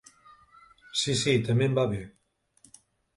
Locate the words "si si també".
1.01-1.67